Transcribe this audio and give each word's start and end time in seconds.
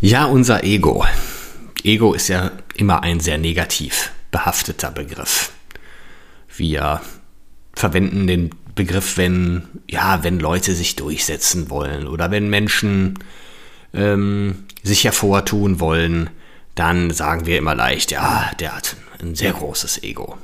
Ja, 0.00 0.26
unser 0.26 0.62
Ego. 0.62 1.04
Ego 1.82 2.14
ist 2.14 2.28
ja 2.28 2.52
immer 2.76 3.02
ein 3.02 3.18
sehr 3.18 3.36
negativ 3.36 4.12
behafteter 4.30 4.92
Begriff. 4.92 5.50
Wir 6.56 7.00
verwenden 7.74 8.28
den 8.28 8.50
Begriff, 8.76 9.16
wenn, 9.16 9.64
ja, 9.90 10.22
wenn 10.22 10.38
Leute 10.38 10.74
sich 10.74 10.94
durchsetzen 10.94 11.68
wollen 11.68 12.06
oder 12.06 12.30
wenn 12.30 12.48
Menschen 12.48 13.18
ähm, 13.92 14.66
sich 14.84 15.02
hervortun 15.02 15.80
wollen, 15.80 16.30
dann 16.76 17.10
sagen 17.10 17.46
wir 17.46 17.58
immer 17.58 17.74
leicht, 17.74 18.12
ja, 18.12 18.52
der 18.60 18.76
hat 18.76 18.96
ein 19.20 19.34
sehr 19.34 19.52
großes 19.52 20.04
Ego. 20.04 20.38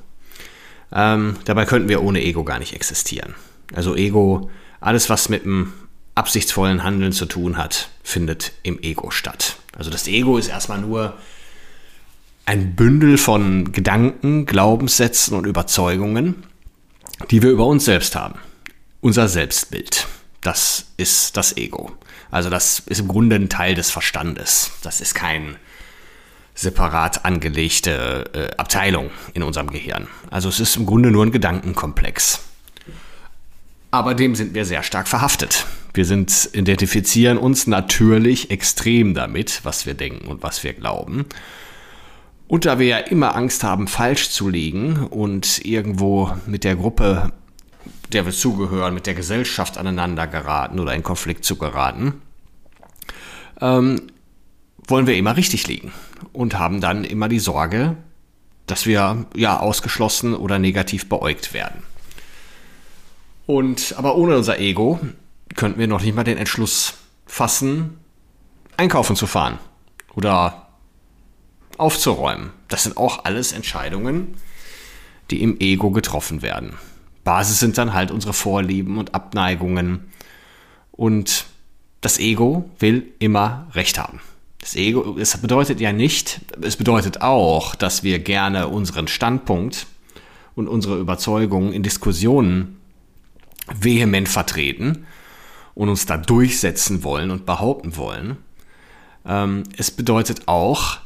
Ähm, 0.93 1.37
dabei 1.45 1.65
könnten 1.65 1.89
wir 1.89 2.03
ohne 2.03 2.23
Ego 2.23 2.43
gar 2.43 2.59
nicht 2.59 2.75
existieren. 2.75 3.37
Also 3.73 3.95
Ego, 3.95 4.51
alles 4.81 5.09
was 5.11 5.29
mit 5.29 5.45
dem 5.45 5.73
absichtsvollen 6.15 6.83
Handeln 6.85 7.13
zu 7.13 7.27
tun 7.27 7.57
hat, 7.57 7.89
findet 8.03 8.53
im 8.63 8.81
Ego 8.83 9.11
statt. 9.11 9.57
Also 9.77 9.91
das 9.91 10.07
Ego 10.07 10.39
ist 10.39 10.49
erstmal 10.49 10.81
nur 10.81 11.15
ein 12.47 12.77
Bündel 12.77 13.19
von 13.19 13.73
Gedanken, 13.73 14.47
Glaubenssätzen 14.47 15.37
und 15.37 15.47
Überzeugungen, 15.47 16.45
die 17.31 17.43
wir 17.43 17.51
über 17.51 17.67
uns 17.67 17.85
selbst 17.85 18.17
haben. 18.17 18.39
Unser 19.01 19.29
Selbstbild. 19.29 20.07
Das 20.41 20.87
ist 20.97 21.37
das 21.37 21.57
Ego. 21.57 21.93
Also 22.31 22.51
das 22.51 22.81
ist 22.81 23.01
im 23.01 23.09
Grunde 23.09 23.37
ein 23.37 23.49
Teil 23.49 23.75
des 23.75 23.91
Verstandes. 23.91 24.73
Das 24.83 25.01
ist 25.01 25.15
kein 25.15 25.57
separat 26.55 27.25
angelegte 27.25 28.31
äh, 28.33 28.57
Abteilung 28.57 29.11
in 29.33 29.43
unserem 29.43 29.71
Gehirn. 29.71 30.07
Also 30.31 30.49
es 30.49 30.61
ist 30.61 30.77
im 30.77 30.87
Grunde 30.87 31.11
nur 31.11 31.25
ein 31.25 31.33
Gedankenkomplex. 31.33 32.41
Aber 33.91 34.15
dem 34.15 34.35
sind 34.35 34.55
wir 34.55 34.65
sehr 34.65 34.83
stark 34.83 35.09
verhaftet. 35.09 35.67
Wir 35.95 36.05
sind, 36.05 36.51
identifizieren 36.53 37.39
uns 37.39 37.69
natürlich 37.69 38.51
extrem 38.51 39.15
damit, 39.15 39.61
was 39.63 39.87
wir 39.87 39.95
denken 39.95 40.27
und 40.27 40.43
was 40.43 40.65
wir 40.65 40.73
glauben. 40.73 41.25
Und 42.49 42.67
da 42.67 42.81
wir 42.81 42.87
ja 42.87 42.99
immer 42.99 43.37
Angst 43.37 43.63
haben, 43.63 43.87
falsch 43.87 44.31
zu 44.31 44.49
liegen 44.49 45.07
und 45.07 45.65
irgendwo 45.65 46.33
mit 46.47 46.65
der 46.65 46.75
Gruppe, 46.75 47.33
der 48.13 48.27
wir 48.27 48.33
zugehören, 48.33 48.93
mit 48.93 49.07
der 49.07 49.15
Gesellschaft 49.15 49.79
aneinander 49.79 50.27
geraten 50.27 50.81
oder 50.81 50.95
in 50.95 51.05
Konflikt 51.05 51.45
zu 51.45 51.57
geraten, 51.57 52.21
ähm, 53.61 54.03
wollen 54.89 55.07
wir 55.07 55.17
immer 55.17 55.37
richtig 55.37 55.69
liegen 55.69 55.93
und 56.33 56.59
haben 56.59 56.81
dann 56.81 57.05
immer 57.05 57.29
die 57.29 57.39
Sorge, 57.39 57.97
dass 58.67 58.85
wir 58.85 59.27
ja 59.35 59.61
ausgeschlossen 59.61 60.35
oder 60.35 60.59
negativ 60.59 61.09
beäugt 61.09 61.55
werden. 61.55 61.83
Und 63.47 63.95
aber 63.97 64.17
ohne 64.17 64.37
unser 64.37 64.59
Ego 64.59 65.01
könnten 65.55 65.79
wir 65.79 65.87
noch 65.87 66.03
nicht 66.03 66.15
mal 66.15 66.25
den 66.25 66.39
Entschluss 66.39 66.95
fassen, 67.27 67.99
einkaufen 68.77 69.17
zu 69.17 69.27
fahren 69.27 69.59
oder 70.15 70.69
aufzuräumen. 71.79 72.51
Das 72.69 72.85
sind 72.85 72.97
auch 72.97 73.25
alles 73.25 73.53
Entscheidungen, 73.53 74.37
die 75.31 75.43
im 75.43 75.59
Ego 75.61 75.91
getroffen 75.91 76.43
werden. 76.43 76.75
Basis 77.25 77.59
sind 77.59 77.79
dann 77.79 77.95
halt 77.95 78.11
unsere 78.11 78.33
Vorlieben 78.33 78.99
und 78.99 79.15
Abneigungen. 79.15 80.13
Und 80.93 81.47
das 82.01 82.19
Ego 82.19 82.71
will 82.79 83.13
immer 83.19 83.67
Recht 83.73 83.99
haben. 83.99 84.21
Das 84.61 84.77
Ego, 84.77 85.17
es 85.19 85.37
bedeutet 85.39 85.81
ja 85.81 85.93
nicht, 85.93 86.41
es 86.61 86.77
bedeutet 86.77 87.23
auch, 87.23 87.75
dass 87.75 88.03
wir 88.03 88.19
gerne 88.19 88.69
unseren 88.69 89.09
Standpunkt 89.09 89.87
und 90.55 90.69
unsere 90.69 90.99
Überzeugungen 90.99 91.73
in 91.73 91.83
Diskussionen 91.83 92.79
vehement 93.67 94.29
vertreten 94.29 95.07
und 95.75 95.89
uns 95.89 96.07
da 96.07 96.17
durchsetzen 96.17 97.03
wollen 97.03 97.31
und 97.31 97.47
behaupten 97.47 97.97
wollen. 97.97 98.37
Ähm, 99.27 99.65
es 99.77 99.91
bedeutet 99.91 100.43
auch, 100.47 100.99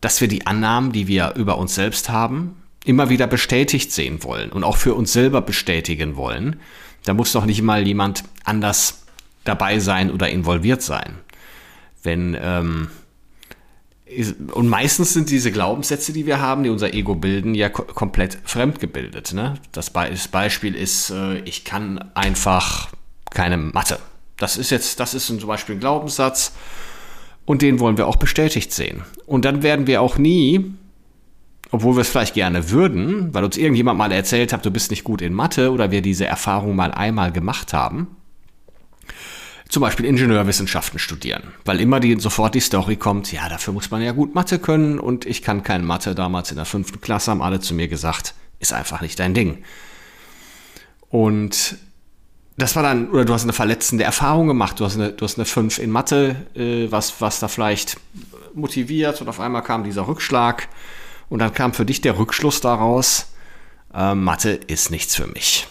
dass 0.00 0.20
wir 0.20 0.28
die 0.28 0.46
Annahmen, 0.46 0.92
die 0.92 1.08
wir 1.08 1.34
über 1.36 1.58
uns 1.58 1.74
selbst 1.74 2.08
haben, 2.08 2.62
immer 2.84 3.08
wieder 3.08 3.26
bestätigt 3.26 3.92
sehen 3.92 4.22
wollen 4.22 4.52
und 4.52 4.62
auch 4.62 4.76
für 4.76 4.94
uns 4.94 5.12
selber 5.12 5.40
bestätigen 5.40 6.16
wollen. 6.16 6.60
Da 7.04 7.14
muss 7.14 7.32
doch 7.32 7.44
nicht 7.44 7.62
mal 7.62 7.86
jemand 7.86 8.24
anders 8.44 9.02
dabei 9.44 9.78
sein 9.80 10.10
oder 10.10 10.28
involviert 10.28 10.82
sein. 10.82 11.16
Wenn 12.02 12.36
ähm, 12.40 12.88
und 14.52 14.68
meistens 14.68 15.12
sind 15.12 15.30
diese 15.30 15.50
Glaubenssätze, 15.50 16.12
die 16.12 16.26
wir 16.26 16.40
haben, 16.40 16.62
die 16.62 16.70
unser 16.70 16.94
Ego 16.94 17.16
bilden, 17.16 17.56
ja 17.56 17.68
komplett 17.68 18.38
fremdgebildet. 18.44 19.32
Ne? 19.32 19.54
Das, 19.72 19.90
Be 19.90 20.06
das 20.10 20.28
Beispiel 20.28 20.76
ist, 20.76 21.10
äh, 21.10 21.40
ich 21.40 21.64
kann 21.64 22.12
einfach 22.14 22.90
keine 23.36 23.58
Mathe. 23.58 23.98
Das 24.36 24.56
ist 24.56 24.70
jetzt, 24.70 24.98
das 24.98 25.14
ist 25.14 25.26
zum 25.26 25.38
Beispiel 25.38 25.76
ein 25.76 25.80
Glaubenssatz 25.80 26.52
und 27.44 27.62
den 27.62 27.78
wollen 27.78 27.98
wir 27.98 28.06
auch 28.06 28.16
bestätigt 28.16 28.72
sehen. 28.72 29.02
Und 29.26 29.44
dann 29.44 29.62
werden 29.62 29.86
wir 29.86 30.02
auch 30.02 30.18
nie, 30.18 30.74
obwohl 31.70 31.96
wir 31.96 32.00
es 32.00 32.08
vielleicht 32.08 32.34
gerne 32.34 32.70
würden, 32.70 33.34
weil 33.34 33.44
uns 33.44 33.56
irgendjemand 33.56 33.98
mal 33.98 34.10
erzählt 34.10 34.52
hat, 34.52 34.64
du 34.64 34.70
bist 34.70 34.90
nicht 34.90 35.04
gut 35.04 35.22
in 35.22 35.34
Mathe 35.34 35.70
oder 35.70 35.90
wir 35.90 36.02
diese 36.02 36.26
Erfahrung 36.26 36.74
mal 36.74 36.92
einmal 36.92 37.30
gemacht 37.30 37.72
haben, 37.72 38.08
zum 39.68 39.82
Beispiel 39.82 40.06
Ingenieurwissenschaften 40.06 40.98
studieren, 40.98 41.42
weil 41.64 41.80
immer 41.80 42.00
die, 42.00 42.18
sofort 42.18 42.54
die 42.54 42.60
Story 42.60 42.96
kommt, 42.96 43.32
ja, 43.32 43.48
dafür 43.48 43.74
muss 43.74 43.90
man 43.90 44.00
ja 44.00 44.12
gut 44.12 44.34
Mathe 44.34 44.58
können 44.58 44.98
und 44.98 45.26
ich 45.26 45.42
kann 45.42 45.62
keine 45.62 45.84
Mathe. 45.84 46.14
Damals 46.14 46.50
in 46.50 46.56
der 46.56 46.66
fünften 46.66 47.00
Klasse 47.00 47.32
haben 47.32 47.42
alle 47.42 47.60
zu 47.60 47.74
mir 47.74 47.88
gesagt, 47.88 48.34
ist 48.60 48.72
einfach 48.72 49.00
nicht 49.02 49.18
dein 49.18 49.34
Ding. 49.34 49.58
Und 51.10 51.76
das 52.56 52.74
war 52.74 52.82
dann, 52.82 53.10
oder 53.10 53.24
du 53.24 53.34
hast 53.34 53.42
eine 53.42 53.52
verletzende 53.52 54.04
Erfahrung 54.04 54.46
gemacht, 54.46 54.80
du 54.80 54.84
hast 54.84 54.96
eine, 54.96 55.12
du 55.12 55.24
hast 55.24 55.38
eine 55.38 55.44
5 55.44 55.78
in 55.78 55.90
Mathe, 55.90 56.46
äh, 56.54 56.90
was, 56.90 57.20
was 57.20 57.40
da 57.40 57.48
vielleicht 57.48 57.98
motiviert 58.54 59.20
und 59.20 59.28
auf 59.28 59.40
einmal 59.40 59.62
kam 59.62 59.84
dieser 59.84 60.08
Rückschlag 60.08 60.68
und 61.28 61.40
dann 61.40 61.52
kam 61.52 61.74
für 61.74 61.84
dich 61.84 62.00
der 62.00 62.18
Rückschluss 62.18 62.60
daraus, 62.60 63.32
äh, 63.94 64.14
Mathe 64.14 64.52
ist 64.52 64.90
nichts 64.90 65.14
für 65.14 65.26
mich. 65.26 65.66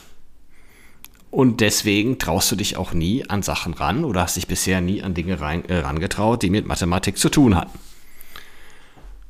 Und 1.32 1.60
deswegen 1.60 2.18
traust 2.18 2.52
du 2.52 2.56
dich 2.56 2.78
auch 2.78 2.94
nie 2.94 3.30
an 3.30 3.42
Sachen 3.42 3.74
ran 3.74 4.06
oder 4.06 4.22
hast 4.22 4.38
dich 4.38 4.48
bisher 4.48 4.80
nie 4.80 5.04
an 5.04 5.14
Dinge 5.14 5.42
rein, 5.42 5.66
äh, 5.66 5.80
rangetraut, 5.80 6.44
die 6.44 6.50
mit 6.50 6.66
Mathematik 6.66 7.18
zu 7.18 7.30
tun 7.30 7.56
hatten. 7.56 7.78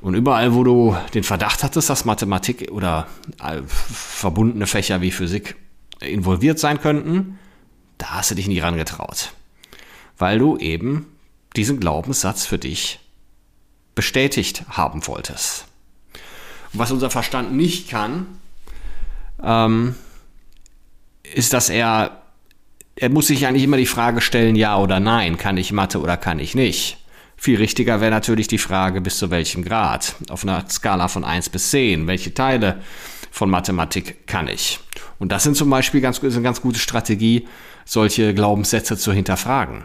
Und 0.02 0.14
überall, 0.14 0.54
wo 0.54 0.64
du 0.64 0.96
den 1.16 1.24
Verdacht 1.24 1.64
hattest, 1.64 1.90
dass 1.90 2.06
Mathematik 2.06 2.70
oder 2.72 3.08
äh, 3.42 3.62
verbundene 3.66 4.68
Fächer 4.68 5.02
wie 5.02 5.10
Physik 5.10 5.56
involviert 6.00 6.60
sein 6.60 6.80
könnten, 6.80 7.40
da 7.98 8.16
hast 8.16 8.32
du 8.32 8.36
dich 8.36 8.48
nie 8.48 8.60
rangetraut. 8.60 9.32
Weil 10.18 10.40
du 10.40 10.58
eben 10.58 11.08
diesen 11.56 11.80
Glaubenssatz 11.80 12.46
für 12.46 12.58
dich 12.58 13.00
bestätigt 13.96 14.64
haben 14.70 15.08
wolltest. 15.08 15.66
Und 16.74 16.80
was 16.80 16.92
unser 16.92 17.10
Verstand 17.10 17.54
nicht 17.54 17.90
kann, 17.90 18.28
ähm, 19.42 19.96
ist, 21.34 21.54
dass 21.54 21.70
er, 21.70 22.22
er 22.96 23.10
muss 23.10 23.28
sich 23.28 23.48
eigentlich 23.48 23.64
immer 23.64 23.78
die 23.78 23.86
Frage 23.86 24.22
stellen, 24.22 24.56
ja 24.56 24.78
oder 24.78 25.00
nein, 25.00 25.38
kann 25.38 25.58
ich 25.58 25.72
Mathe 25.72 26.00
oder 26.00 26.18
kann 26.18 26.40
ich 26.40 26.56
nicht. 26.56 26.98
Viel 27.38 27.58
richtiger 27.58 28.00
wäre 28.00 28.12
natürlich 28.12 28.48
die 28.48 28.58
Frage, 28.58 29.02
bis 29.02 29.18
zu 29.18 29.30
welchem 29.30 29.64
Grad. 29.64 30.16
Auf 30.30 30.44
einer 30.44 30.66
Skala 30.70 31.08
von 31.08 31.24
1 31.24 31.50
bis 31.50 31.70
10. 31.72 32.08
Welche 32.08 32.34
Teile 32.34 32.82
von 33.36 33.50
Mathematik 33.50 34.28
kann 34.28 34.48
ich? 34.48 34.80
Und 35.20 35.34
das 35.34 35.44
sind 35.44 35.58
zum 35.58 35.70
Beispiel 35.70 36.00
ganz, 36.00 36.20
ist 36.20 36.36
eine 36.36 36.44
ganz 36.44 36.62
gute 36.62 36.80
Strategie, 36.80 37.50
solche 37.84 38.34
Glaubenssätze 38.34 38.96
zu 38.96 39.12
hinterfragen. 39.12 39.84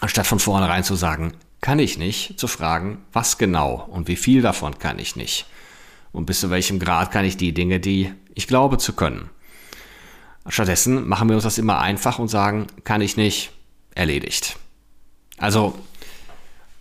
Anstatt 0.00 0.26
von 0.26 0.38
vornherein 0.38 0.82
zu 0.82 0.94
sagen, 0.94 1.34
kann 1.60 1.78
ich 1.78 1.98
nicht, 1.98 2.40
zu 2.40 2.46
fragen, 2.48 3.04
was 3.12 3.36
genau 3.36 3.86
und 3.90 4.08
wie 4.08 4.16
viel 4.16 4.40
davon 4.40 4.78
kann 4.78 4.98
ich 4.98 5.14
nicht. 5.14 5.44
Und 6.10 6.24
bis 6.24 6.40
zu 6.40 6.48
welchem 6.48 6.78
Grad 6.78 7.10
kann 7.10 7.26
ich 7.26 7.36
die 7.36 7.52
Dinge, 7.52 7.80
die 7.80 8.14
ich 8.34 8.46
glaube 8.46 8.78
zu 8.78 8.94
können. 8.94 9.28
Stattdessen 10.48 11.06
machen 11.06 11.28
wir 11.28 11.36
uns 11.36 11.44
das 11.44 11.58
immer 11.58 11.80
einfach 11.80 12.18
und 12.18 12.28
sagen, 12.28 12.68
kann 12.82 13.02
ich 13.02 13.18
nicht, 13.18 13.50
erledigt. 13.94 14.56
Also, 15.36 15.78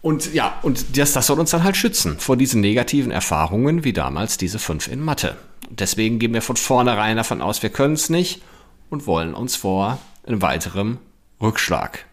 und 0.02 0.34
ja, 0.34 0.60
und 0.62 0.98
das, 0.98 1.12
das 1.12 1.28
soll 1.28 1.42
uns 1.42 1.52
dann 1.52 1.66
halt 1.66 1.76
schützen 1.76 2.20
vor 2.20 2.38
diesen 2.38 2.62
negativen 2.62 3.12
Erfahrungen, 3.12 3.84
wie 3.84 3.92
damals 3.92 4.38
diese 4.38 4.60
fünf 4.60 4.88
in 4.88 5.02
Mathe. 5.02 5.36
Deswegen 5.70 6.20
gehen 6.20 6.34
wir 6.34 6.42
von 6.42 6.56
vornherein 6.56 7.18
davon 7.18 7.42
aus, 7.42 7.64
wir 7.64 7.70
können 7.70 7.96
es 7.96 8.10
nicht 8.10 8.42
und 8.90 9.08
wollen 9.08 9.34
uns 9.34 9.56
vor 9.56 10.00
einem 10.26 10.42
weiteren 10.42 11.00
Rückschlag 11.42 12.06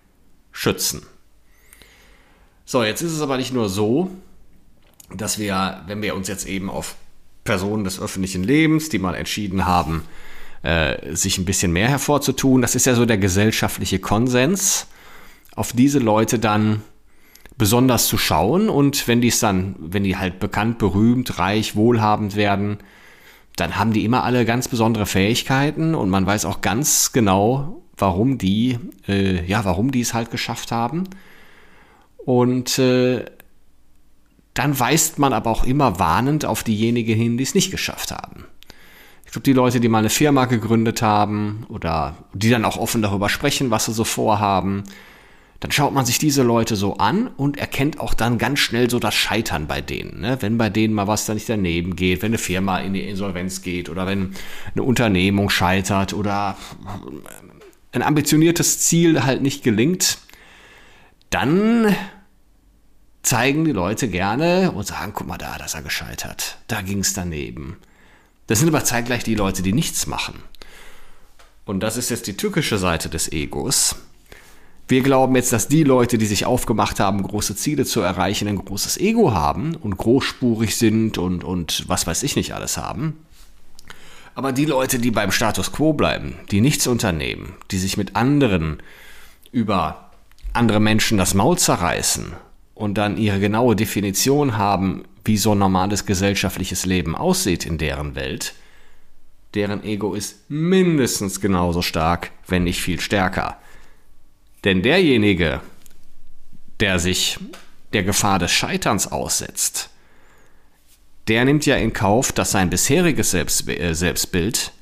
schützen. 0.53 1.03
So, 2.65 2.85
jetzt 2.85 3.03
ist 3.03 3.13
es 3.13 3.21
aber 3.21 3.37
nicht 3.37 3.53
nur 3.53 3.69
so, 3.69 4.11
dass 5.15 5.39
wir, 5.39 5.83
wenn 5.87 6.03
wir 6.03 6.15
uns 6.15 6.29
jetzt 6.29 6.47
eben 6.47 6.71
auf 6.71 6.97
Personen 7.45 7.85
des 7.85 8.01
öffentlichen 8.01 8.45
Lebens, 8.45 8.89
die 8.89 8.99
mal 8.99 9.15
entschieden 9.15 9.67
haben, 9.67 10.05
äh, 10.63 11.15
sich 11.15 11.39
ein 11.39 11.45
bisschen 11.45 11.73
mehr 11.73 11.89
hervorzutun, 11.89 12.63
das 12.63 12.75
ist 12.75 12.87
ja 12.87 12.95
so 12.95 13.07
der 13.07 13.19
gesellschaftliche 13.19 13.99
Konsens, 13.99 14.87
auf 15.57 15.73
diese 15.73 15.99
Leute 15.99 16.39
dann 16.39 16.83
besonders 17.57 18.07
zu 18.07 18.19
schauen 18.19 18.69
und 18.69 19.09
wenn 19.09 19.21
die 19.21 19.29
es 19.29 19.41
dann, 19.41 19.75
wenn 19.79 20.05
die 20.05 20.17
halt 20.17 20.39
bekannt, 20.39 20.79
berühmt, 20.79 21.39
reich, 21.39 21.77
wohlhabend 21.77 22.37
werden, 22.37 22.79
dann 23.61 23.77
haben 23.77 23.93
die 23.93 24.05
immer 24.05 24.25
alle 24.25 24.45
ganz 24.45 24.69
besondere 24.69 25.07
Fähigkeiten 25.07 25.95
und 25.95 26.09
man 26.09 26.25
weiß 26.25 26.47
auch 26.47 26.63
ganz 26.63 27.13
genau, 27.13 27.83
warum 27.97 28.39
die, 28.39 28.79
äh, 29.07 29.45
ja, 29.45 29.65
warum 29.65 29.91
die 29.93 30.01
es 30.01 30.15
halt 30.15 30.31
geschafft 30.31 30.73
haben. 30.73 31.05
Und 32.25 32.79
äh, 32.79 33.25
dann 34.55 34.79
weist 34.81 35.19
man 35.19 35.33
aber 35.33 35.51
auch 35.51 35.65
immer 35.65 35.99
warnend 35.99 36.45
auf 36.45 36.65
diejenigen 36.65 37.17
hin, 37.17 37.37
die 37.37 37.45
es 37.45 37.55
nicht 37.55 37.71
geschafft 37.71 38.11
haben. 38.11 38.45
Ich 39.27 39.33
glaube, 39.33 39.45
die 39.45 39.53
Leute, 39.53 39.79
die 39.79 39.89
mal 39.89 39.99
eine 39.99 40.11
Firma 40.11 40.47
gegründet 40.47 41.03
haben 41.03 41.67
oder 41.69 42.17
die 42.33 42.51
dann 42.51 42.65
auch 42.65 42.79
offen 42.79 43.03
darüber 43.03 43.29
sprechen, 43.29 43.71
was 43.71 43.85
sie 43.85 43.93
so 43.93 44.05
vorhaben, 44.05 44.85
dann 45.61 45.71
schaut 45.73 45.93
man 45.93 46.07
sich 46.07 46.19
diese 46.19 46.43
Leute 46.43 46.75
so 46.75 46.97
an 46.97 47.29
und 47.29 47.59
erkennt 47.59 48.01
auch 48.01 48.15
dann 48.15 48.39
ganz 48.39 48.61
schnell 48.61 48.89
so 48.89 48.99
das 48.99 49.15
Scheitern 49.15 49.67
bei 49.67 49.83
denen. 49.83 50.21
Ne? 50.21 50.39
Wenn 50.41 50.57
bei 50.57 50.71
denen 50.71 50.95
mal 50.95 51.07
was 51.07 51.27
da 51.27 51.35
nicht 51.35 51.51
daneben 51.51 51.97
geht, 51.97 52.23
wenn 52.23 52.31
eine 52.31 52.39
Firma 52.39 52.79
in 52.81 52.95
die 52.95 53.07
Insolvenz 53.07 53.61
geht 53.61 53.91
oder 53.91 54.07
wenn 54.07 54.35
eine 54.75 54.83
Unternehmung 54.83 55.51
scheitert 55.51 56.15
oder 56.15 56.57
ein 57.93 58.03
ambitioniertes 58.03 58.79
Ziel 58.81 59.23
halt 59.23 59.43
nicht 59.43 59.63
gelingt, 59.63 60.19
dann 61.29 61.95
zeigen 63.23 63.67
die 63.67 63.73
Leute 63.73 64.09
gerne 64.09 64.73
und 64.73 64.87
sagen, 64.87 65.13
guck 65.15 65.27
mal 65.27 65.37
da, 65.37 65.59
da 65.59 65.67
ist 65.67 65.75
er 65.75 65.83
gescheitert. 65.83 66.57
Da 66.69 66.81
ging 66.81 67.01
es 67.01 67.13
daneben. 67.13 67.77
Das 68.47 68.61
sind 68.61 68.69
aber 68.69 68.83
zeitgleich 68.85 69.25
die 69.25 69.35
Leute, 69.35 69.63
die 69.63 69.75
nichts 69.75 70.07
machen. 70.07 70.43
Und 71.67 71.81
das 71.81 71.99
ist 71.99 72.09
jetzt 72.09 72.27
die 72.27 72.37
tückische 72.37 72.79
Seite 72.79 73.11
des 73.11 73.31
Egos. 73.31 73.97
Wir 74.91 75.03
glauben 75.05 75.37
jetzt, 75.37 75.53
dass 75.53 75.69
die 75.69 75.85
Leute, 75.85 76.19
die 76.19 76.27
sich 76.27 76.47
aufgemacht 76.47 76.99
haben, 76.99 77.23
große 77.23 77.55
Ziele 77.55 77.85
zu 77.85 78.01
erreichen, 78.01 78.49
ein 78.49 78.57
großes 78.57 78.99
Ego 78.99 79.33
haben 79.33 79.77
und 79.77 79.97
großspurig 79.97 80.75
sind 80.75 81.17
und, 81.17 81.45
und 81.45 81.89
was 81.89 82.09
weiß 82.09 82.25
ich 82.25 82.35
nicht 82.35 82.55
alles 82.55 82.77
haben. 82.77 83.17
Aber 84.35 84.51
die 84.51 84.65
Leute, 84.65 84.99
die 84.99 85.13
beim 85.13 85.31
Status 85.31 85.71
quo 85.71 85.93
bleiben, 85.93 86.35
die 86.51 86.61
nichts 86.61 86.89
unternehmen, 86.89 87.55
die 87.71 87.79
sich 87.79 87.99
mit 87.99 88.17
anderen 88.17 88.83
über 89.53 90.11
andere 90.55 90.81
Menschen 90.81 91.19
das 91.19 91.35
Maul 91.35 91.57
zerreißen 91.57 92.33
und 92.75 92.95
dann 92.99 93.17
ihre 93.17 93.39
genaue 93.39 93.77
Definition 93.77 94.59
haben, 94.59 95.05
wie 95.25 95.37
so 95.37 95.53
ein 95.53 95.59
normales 95.59 96.05
gesellschaftliches 96.05 96.85
Leben 96.85 97.15
aussieht 97.15 97.65
in 97.65 97.79
deren 97.79 98.17
Welt, 98.17 98.55
deren 99.55 99.85
Ego 99.85 100.15
ist 100.15 100.51
mindestens 100.51 101.41
genauso 101.41 101.81
stark, 101.81 102.33
wenn 102.49 102.65
nicht 102.65 102.83
viel 102.83 102.99
stärker. 102.99 103.57
Denn 104.65 104.83
derjenige, 104.83 105.61
der 106.81 106.99
sich 106.99 107.39
der 107.93 108.03
Gefahr 108.03 108.39
des 108.39 108.53
Scheiterns 108.53 109.11
aussetzt, 109.11 109.91
der 111.29 111.45
nimmt 111.45 111.67
ja 111.67 111.77
in 111.77 111.93
Kauf, 111.93 112.33
dass 112.33 112.51
sein 112.51 112.71
bisheriges 112.71 113.31
Selbst, 113.31 113.69
äh, 113.69 113.95
Selbstbild 113.95 114.73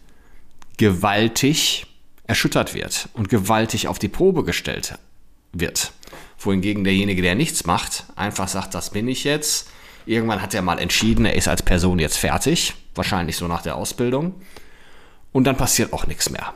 gewaltig 0.76 1.86
erschüttert 2.26 2.74
wird 2.74 3.08
und 3.12 3.28
gewaltig 3.28 3.88
auf 3.88 3.98
die 3.98 4.08
Probe 4.08 4.44
gestellt 4.44 4.98
wird 5.52 5.92
wohingegen 6.38 6.84
derjenige, 6.84 7.22
der 7.22 7.34
nichts 7.34 7.66
macht, 7.66 8.04
einfach 8.16 8.48
sagt, 8.48 8.74
das 8.74 8.90
bin 8.90 9.08
ich 9.08 9.24
jetzt. 9.24 9.68
Irgendwann 10.06 10.40
hat 10.40 10.54
er 10.54 10.62
mal 10.62 10.78
entschieden, 10.78 11.26
er 11.26 11.34
ist 11.34 11.48
als 11.48 11.62
Person 11.62 11.98
jetzt 11.98 12.16
fertig, 12.16 12.74
wahrscheinlich 12.94 13.36
so 13.36 13.46
nach 13.48 13.62
der 13.62 13.76
Ausbildung. 13.76 14.34
Und 15.32 15.44
dann 15.44 15.56
passiert 15.56 15.92
auch 15.92 16.06
nichts 16.06 16.30
mehr. 16.30 16.54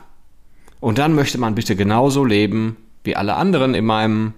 Und 0.79 0.97
dann 0.97 1.13
möchte 1.13 1.37
man 1.37 1.55
bitte 1.55 1.75
genauso 1.75 2.25
leben 2.25 2.77
wie 3.03 3.15
alle 3.15 3.35
anderen 3.35 3.73
in 3.73 3.85
meinem 3.85 4.33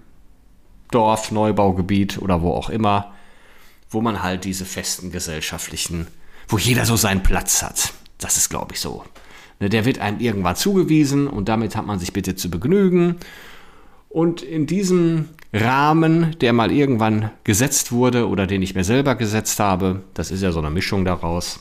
Dorf, 0.92 1.32
Neubaugebiet 1.32 2.22
oder 2.22 2.42
wo 2.42 2.52
auch 2.52 2.70
immer, 2.70 3.14
wo 3.90 4.02
man 4.02 4.24
halt 4.24 4.46
diese 4.46 4.66
festen 4.66 5.12
gesellschaftlichen, 5.12 6.08
wo 6.48 6.58
jeder 6.58 6.86
so 6.86 6.96
seinen 6.96 7.24
Platz 7.24 7.64
hat. 7.64 7.94
Das 8.18 8.38
ist, 8.38 8.50
glaube 8.50 8.74
ich, 8.74 8.80
so. 8.80 9.04
Ne, 9.60 9.70
der 9.70 9.86
wird 9.86 10.00
einem 10.00 10.20
irgendwann 10.20 10.56
zugewiesen 10.56 11.28
und 11.28 11.50
damit 11.50 11.76
hat 11.76 11.86
man 11.86 12.00
sich 12.00 12.14
bitte 12.14 12.36
zu 12.36 12.50
begnügen. 12.50 13.18
Und 14.10 14.42
in 14.42 14.66
diesem 14.66 15.30
Rahmen, 15.54 16.38
der 16.40 16.54
mal 16.54 16.72
irgendwann 16.72 17.32
gesetzt 17.44 17.92
wurde 17.92 18.28
oder 18.28 18.48
den 18.48 18.62
ich 18.62 18.76
mir 18.76 18.84
selber 18.84 19.16
gesetzt 19.16 19.60
habe, 19.60 20.04
das 20.14 20.32
ist 20.32 20.42
ja 20.42 20.52
so 20.52 20.60
eine 20.60 20.70
Mischung 20.70 21.06
daraus, 21.06 21.60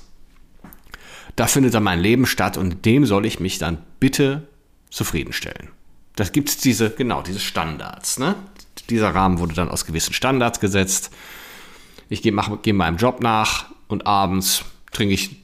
da 1.37 1.47
findet 1.47 1.75
dann 1.75 1.83
mein 1.83 2.01
Leben 2.01 2.27
statt 2.27 2.57
und 2.57 2.85
dem 2.85 3.07
soll 3.07 3.27
ich 3.27 3.41
mich 3.41 3.59
dann 3.59 3.79
bitte 3.99 4.47
zufriedenstellen. 4.91 5.71
Das 6.17 6.33
gibt 6.33 6.49
es 6.49 6.59
diese, 6.59 6.91
genau, 6.91 7.23
diese 7.23 7.41
Standards. 7.41 8.19
Ne? 8.19 8.37
Dieser 8.91 9.15
Rahmen 9.15 9.39
wurde 9.39 9.55
dann 9.55 9.69
aus 9.69 9.85
gewissen 9.85 10.13
Standards 10.13 10.61
gesetzt. 10.61 11.11
Ich 12.09 12.23
gehe 12.23 12.35
geh 12.63 12.73
meinem 12.73 12.97
Job 12.97 13.23
nach 13.23 13.67
und 13.89 14.07
abends 14.07 14.65
trinke 14.93 15.15
ich, 15.15 15.37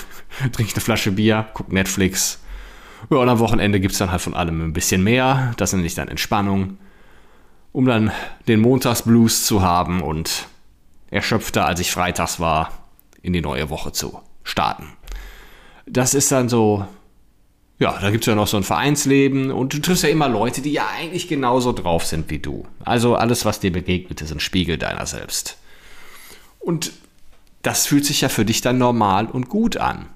trinke 0.52 0.64
ich 0.64 0.74
eine 0.74 0.82
Flasche 0.82 1.12
Bier, 1.12 1.48
gucke 1.54 1.72
Netflix, 1.72 2.40
ja, 3.10 3.16
und 3.18 3.28
am 3.28 3.38
Wochenende 3.38 3.80
gibt 3.80 3.92
es 3.92 3.98
dann 3.98 4.10
halt 4.10 4.20
von 4.20 4.34
allem 4.34 4.60
ein 4.62 4.72
bisschen 4.72 5.02
mehr. 5.02 5.52
Das 5.56 5.72
nenne 5.72 5.86
ich 5.86 5.94
dann 5.94 6.08
Entspannung, 6.08 6.78
um 7.72 7.86
dann 7.86 8.10
den 8.46 8.60
Montagsblues 8.60 9.44
zu 9.44 9.62
haben 9.62 10.02
und 10.02 10.48
erschöpfter, 11.10 11.64
als 11.64 11.80
ich 11.80 11.90
freitags 11.90 12.40
war, 12.40 12.72
in 13.22 13.32
die 13.32 13.40
neue 13.40 13.70
Woche 13.70 13.92
zu 13.92 14.20
starten. 14.42 14.88
Das 15.86 16.14
ist 16.14 16.32
dann 16.32 16.48
so, 16.48 16.86
ja, 17.78 17.96
da 18.00 18.10
gibt 18.10 18.24
es 18.24 18.26
ja 18.26 18.34
noch 18.34 18.48
so 18.48 18.56
ein 18.56 18.64
Vereinsleben 18.64 19.52
und 19.52 19.72
du 19.72 19.78
triffst 19.78 20.02
ja 20.02 20.08
immer 20.08 20.28
Leute, 20.28 20.62
die 20.62 20.72
ja 20.72 20.88
eigentlich 20.96 21.28
genauso 21.28 21.72
drauf 21.72 22.04
sind 22.04 22.28
wie 22.28 22.40
du. 22.40 22.66
Also 22.84 23.14
alles, 23.14 23.44
was 23.44 23.60
dir 23.60 23.72
begegnet, 23.72 24.20
ist 24.20 24.32
ein 24.32 24.40
Spiegel 24.40 24.78
deiner 24.78 25.06
selbst. 25.06 25.58
Und 26.58 26.92
das 27.62 27.86
fühlt 27.86 28.04
sich 28.04 28.20
ja 28.20 28.28
für 28.28 28.44
dich 28.44 28.62
dann 28.62 28.78
normal 28.78 29.26
und 29.26 29.48
gut 29.48 29.76
an. 29.76 30.06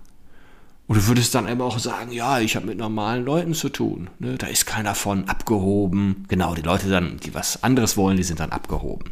Und 0.88 0.96
du 0.96 1.06
würdest 1.06 1.34
dann 1.36 1.48
eben 1.48 1.60
auch 1.60 1.78
sagen, 1.78 2.10
ja, 2.10 2.40
ich 2.40 2.56
habe 2.56 2.66
mit 2.66 2.78
normalen 2.78 3.24
Leuten 3.24 3.54
zu 3.54 3.68
tun. 3.68 4.10
Ne? 4.18 4.36
Da 4.36 4.48
ist 4.48 4.66
keiner 4.66 4.96
von 4.96 5.28
abgehoben. 5.28 6.24
Genau, 6.28 6.54
die 6.54 6.62
Leute 6.62 6.90
dann, 6.90 7.18
die 7.18 7.32
was 7.32 7.62
anderes 7.62 7.96
wollen, 7.96 8.16
die 8.16 8.24
sind 8.24 8.40
dann 8.40 8.50
abgehoben. 8.50 9.10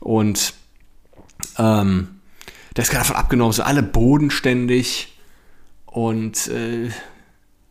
Und 0.00 0.52
ähm, 1.58 2.20
da 2.74 2.82
ist 2.82 2.90
keiner 2.90 3.04
von 3.04 3.16
abgenommen, 3.16 3.52
so 3.54 3.62
alle 3.62 3.82
bodenständig. 3.82 5.16
Und, 5.86 6.48
äh, 6.48 6.90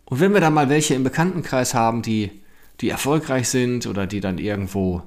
und 0.05 0.19
wenn 0.19 0.33
wir 0.33 0.41
dann 0.41 0.53
mal 0.53 0.69
welche 0.69 0.93
im 0.93 1.03
Bekanntenkreis 1.03 1.73
haben, 1.73 2.01
die, 2.01 2.31
die 2.81 2.89
erfolgreich 2.89 3.49
sind 3.49 3.87
oder 3.87 4.07
die 4.07 4.19
dann 4.19 4.37
irgendwo 4.37 5.03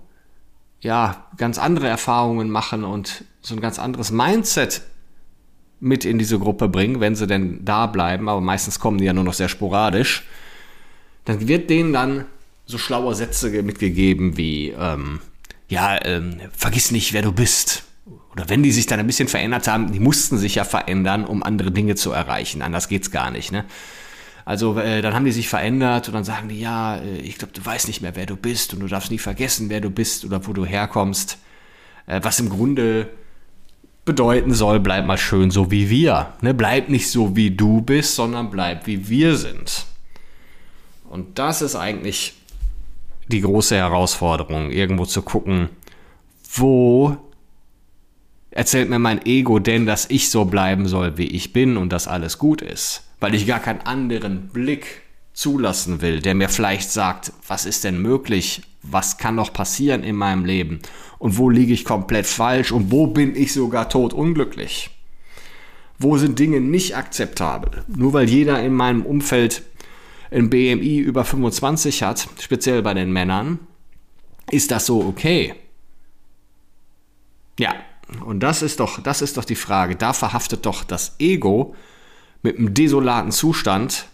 ja, 0.80 1.26
ganz 1.36 1.58
andere 1.58 1.88
Erfahrungen 1.88 2.50
machen 2.50 2.84
und 2.84 3.24
so 3.40 3.54
ein 3.54 3.60
ganz 3.60 3.78
anderes 3.78 4.10
Mindset 4.10 4.82
mit 5.80 6.04
in 6.04 6.18
diese 6.18 6.38
Gruppe 6.38 6.68
bringen, 6.68 7.00
wenn 7.00 7.14
sie 7.14 7.26
denn 7.26 7.64
da 7.64 7.86
bleiben, 7.86 8.28
aber 8.28 8.40
meistens 8.40 8.80
kommen 8.80 8.98
die 8.98 9.04
ja 9.04 9.12
nur 9.12 9.24
noch 9.24 9.34
sehr 9.34 9.48
sporadisch, 9.48 10.26
dann 11.24 11.46
wird 11.46 11.70
denen 11.70 11.92
dann 11.92 12.24
so 12.66 12.78
schlaue 12.78 13.14
Sätze 13.14 13.50
mitgegeben 13.62 14.36
wie, 14.36 14.70
ähm, 14.70 15.20
ja, 15.68 16.04
ähm, 16.04 16.40
vergiss 16.56 16.90
nicht, 16.90 17.12
wer 17.12 17.22
du 17.22 17.32
bist. 17.32 17.84
Oder 18.32 18.48
wenn 18.48 18.62
die 18.62 18.72
sich 18.72 18.86
dann 18.86 19.00
ein 19.00 19.06
bisschen 19.06 19.28
verändert 19.28 19.68
haben, 19.68 19.92
die 19.92 20.00
mussten 20.00 20.38
sich 20.38 20.56
ja 20.56 20.64
verändern, 20.64 21.24
um 21.24 21.42
andere 21.42 21.70
Dinge 21.70 21.94
zu 21.94 22.12
erreichen. 22.12 22.62
Anders 22.62 22.88
geht's 22.88 23.10
gar 23.10 23.30
nicht, 23.30 23.52
ne? 23.52 23.64
Also 24.48 24.78
äh, 24.78 25.02
dann 25.02 25.12
haben 25.12 25.26
die 25.26 25.30
sich 25.32 25.46
verändert 25.46 26.08
und 26.08 26.14
dann 26.14 26.24
sagen 26.24 26.48
die, 26.48 26.58
ja, 26.58 26.96
äh, 26.96 27.18
ich 27.18 27.36
glaube, 27.36 27.52
du 27.52 27.62
weißt 27.62 27.86
nicht 27.86 28.00
mehr, 28.00 28.16
wer 28.16 28.24
du 28.24 28.34
bist 28.34 28.72
und 28.72 28.80
du 28.80 28.86
darfst 28.86 29.10
nie 29.10 29.18
vergessen, 29.18 29.68
wer 29.68 29.82
du 29.82 29.90
bist 29.90 30.24
oder 30.24 30.46
wo 30.46 30.54
du 30.54 30.64
herkommst. 30.64 31.36
Äh, 32.06 32.20
was 32.22 32.40
im 32.40 32.48
Grunde 32.48 33.10
bedeuten 34.06 34.54
soll, 34.54 34.80
bleib 34.80 35.04
mal 35.04 35.18
schön 35.18 35.50
so 35.50 35.70
wie 35.70 35.90
wir. 35.90 36.32
Ne? 36.40 36.54
Bleib 36.54 36.88
nicht 36.88 37.10
so 37.10 37.36
wie 37.36 37.50
du 37.50 37.82
bist, 37.82 38.14
sondern 38.14 38.48
bleib 38.48 38.86
wie 38.86 39.10
wir 39.10 39.36
sind. 39.36 39.84
Und 41.10 41.38
das 41.38 41.60
ist 41.60 41.76
eigentlich 41.76 42.32
die 43.26 43.42
große 43.42 43.76
Herausforderung, 43.76 44.70
irgendwo 44.70 45.04
zu 45.04 45.20
gucken, 45.20 45.68
wo 46.54 47.18
erzählt 48.50 48.88
mir 48.88 48.98
mein 48.98 49.26
Ego 49.26 49.58
denn, 49.58 49.84
dass 49.84 50.08
ich 50.08 50.30
so 50.30 50.46
bleiben 50.46 50.88
soll, 50.88 51.18
wie 51.18 51.26
ich 51.26 51.52
bin 51.52 51.76
und 51.76 51.92
dass 51.92 52.08
alles 52.08 52.38
gut 52.38 52.62
ist, 52.62 53.02
weil 53.20 53.34
ich 53.34 53.46
gar 53.46 53.60
keinen 53.60 53.80
anderen 53.82 54.48
Blick 54.48 55.02
zulassen 55.32 56.00
will, 56.00 56.20
der 56.20 56.34
mir 56.34 56.48
vielleicht 56.48 56.90
sagt, 56.90 57.32
was 57.46 57.64
ist 57.64 57.84
denn 57.84 58.02
möglich, 58.02 58.62
was 58.82 59.18
kann 59.18 59.34
noch 59.34 59.52
passieren 59.52 60.02
in 60.02 60.16
meinem 60.16 60.44
Leben 60.44 60.80
und 61.18 61.38
wo 61.38 61.50
liege 61.50 61.72
ich 61.72 61.84
komplett 61.84 62.26
falsch 62.26 62.72
und 62.72 62.90
wo 62.90 63.06
bin 63.06 63.36
ich 63.36 63.52
sogar 63.52 63.88
tot 63.88 64.12
unglücklich. 64.12 64.90
Wo 65.98 66.16
sind 66.16 66.38
Dinge 66.38 66.60
nicht 66.60 66.96
akzeptabel? 66.96 67.84
Nur 67.88 68.12
weil 68.12 68.28
jeder 68.28 68.62
in 68.62 68.72
meinem 68.72 69.04
Umfeld 69.04 69.62
ein 70.30 70.50
BMI 70.50 70.98
über 70.98 71.24
25 71.24 72.02
hat, 72.02 72.28
speziell 72.40 72.82
bei 72.82 72.94
den 72.94 73.12
Männern, 73.12 73.58
Ist 74.50 74.70
das 74.70 74.86
so 74.86 75.04
okay? 75.04 75.54
Ja, 77.58 77.74
und 78.24 78.40
das 78.40 78.62
ist 78.62 78.80
doch, 78.80 79.02
das 79.02 79.20
ist 79.20 79.36
doch 79.36 79.44
die 79.44 79.56
Frage. 79.56 79.94
Da 79.94 80.12
verhaftet 80.12 80.64
doch 80.64 80.84
das 80.84 81.16
Ego 81.18 81.74
mit 82.42 82.58
einem 82.58 82.74
desolaten 82.74 83.32
Zustand 83.32 84.06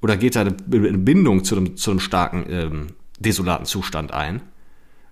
oder 0.00 0.16
geht 0.16 0.36
da 0.36 0.42
eine 0.42 0.52
Bindung 0.52 1.44
zu 1.44 1.56
einem, 1.56 1.76
zu 1.76 1.90
einem 1.90 2.00
starken 2.00 2.46
ähm, 2.48 2.86
desolaten 3.18 3.66
Zustand 3.66 4.12
ein, 4.12 4.42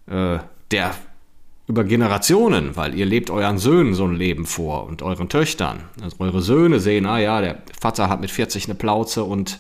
äh, 0.07 0.39
der 0.71 0.95
über 1.69 1.83
Generationen, 1.83 2.77
weil 2.77 2.95
ihr 2.95 3.07
lebt 3.07 3.29
euren 3.29 3.59
Söhnen 3.59 3.95
so 3.95 4.05
ein 4.05 4.15
Leben 4.15 4.47
vor 4.47 4.87
und 4.87 5.03
euren 5.03 5.29
Töchtern. 5.29 5.83
Also 6.01 6.17
eure 6.21 6.41
Söhne 6.41 6.79
sehen, 6.79 7.07
ah 7.07 7.19
ja, 7.19 7.41
der 7.41 7.63
Vater 7.81 8.09
hat 8.09 8.21
mit 8.21 8.31
40 8.31 8.67
eine 8.67 8.77
Plauze 8.77 9.25
und 9.25 9.59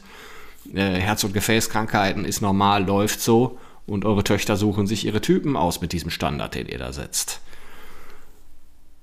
äh, 0.73 0.81
Herz- 0.81 1.25
und 1.25 1.35
Gefäßkrankheiten 1.35 2.25
ist 2.25 2.41
normal, 2.41 2.85
läuft 2.85 3.21
so 3.21 3.59
und 3.87 4.05
eure 4.05 4.23
Töchter 4.23 4.57
suchen 4.57 4.87
sich 4.87 5.05
ihre 5.05 5.21
Typen 5.21 5.57
aus 5.57 5.81
mit 5.81 5.93
diesem 5.93 6.11
Standard, 6.11 6.55
den 6.55 6.69
ihr 6.69 6.79
da 6.79 6.93
setzt. 6.93 7.41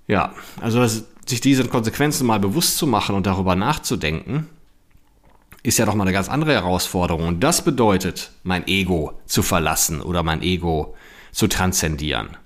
Ja, 0.07 0.33
also 0.61 0.85
sich 1.25 1.41
diese 1.41 1.67
Konsequenzen 1.67 2.27
mal 2.27 2.39
bewusst 2.39 2.77
zu 2.77 2.87
machen 2.87 3.15
und 3.15 3.25
darüber 3.25 3.55
nachzudenken, 3.55 4.47
ist 5.63 5.79
ja 5.79 5.85
doch 5.85 5.95
mal 5.95 6.03
eine 6.03 6.11
ganz 6.11 6.27
andere 6.27 6.53
Herausforderung. 6.53 7.27
Und 7.27 7.41
das 7.41 7.63
bedeutet, 7.63 8.31
mein 8.43 8.67
Ego 8.67 9.13
zu 9.25 9.41
verlassen 9.41 10.01
oder 10.01 10.21
mein 10.21 10.41
Ego 10.41 10.95
zu 11.31 11.47
transzendieren. 11.47 12.37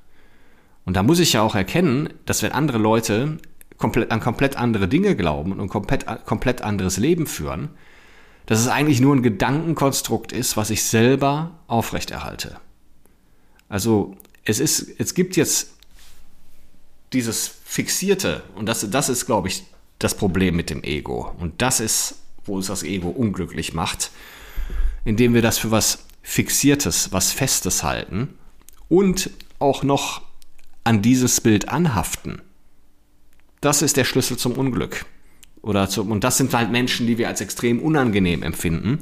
Und 0.86 0.96
da 0.96 1.04
muss 1.04 1.20
ich 1.20 1.34
ja 1.34 1.42
auch 1.42 1.56
erkennen, 1.56 2.10
dass 2.26 2.44
wenn 2.44 2.52
andere 2.52 2.78
Leute 2.78 3.40
komplett, 3.78 4.12
an 4.12 4.20
komplett 4.20 4.56
andere 4.56 4.88
Dinge 4.88 5.16
glauben 5.16 5.52
und 5.52 5.60
ein 5.60 5.70
komplett, 5.70 6.06
komplett 6.26 6.62
anderes 6.62 6.98
Leben 6.98 7.28
führen, 7.28 7.70
dass 8.46 8.60
es 8.60 8.68
eigentlich 8.68 9.02
nur 9.02 9.16
ein 9.16 9.24
Gedankenkonstrukt 9.24 10.32
ist, 10.32 10.56
was 10.56 10.70
ich 10.70 10.84
selber 10.84 11.60
aufrechterhalte. 11.68 12.58
Also 13.68 14.16
es 14.46 14.60
ist, 14.60 14.88
es 14.98 15.14
gibt 15.14 15.36
jetzt 15.36 15.77
dieses 17.14 17.52
Fixierte 17.66 18.44
und 18.56 18.66
das, 18.66 18.90
das 18.90 19.10
ist, 19.10 19.26
glaube 19.26 19.48
ich, 19.48 19.64
das 20.00 20.16
Problem 20.16 20.56
mit 20.56 20.70
dem 20.70 20.84
Ego. 20.84 21.34
Und 21.40 21.62
das 21.62 21.80
ist 21.80 22.16
wo 22.48 22.56
uns 22.56 22.68
das 22.68 22.84
Ego 22.84 23.10
unglücklich 23.10 23.74
macht, 23.74 24.12
indem 25.06 25.34
wir 25.34 25.42
das 25.42 25.58
für 25.58 25.72
was 25.72 26.06
Fixiertes, 26.22 27.12
was 27.12 27.32
Festes 27.32 27.84
halten 27.84 28.34
und 28.90 29.30
auch 29.60 29.84
noch 29.84 30.22
an 30.84 31.02
dieses 31.02 31.42
Bild 31.42 31.70
anhaften. 31.70 32.42
Das 33.62 33.82
ist 33.82 33.98
der 33.98 34.06
Schlüssel 34.06 34.38
zum 34.38 34.54
Unglück. 34.54 35.06
Oder 35.62 35.90
zum, 35.90 36.12
und 36.12 36.24
das 36.24 36.38
sind 36.38 36.54
halt 36.54 36.72
Menschen, 36.72 37.08
die 37.08 37.18
wir 37.18 37.28
als 37.28 37.42
extrem 37.42 37.80
unangenehm 37.80 38.44
empfinden, 38.44 39.00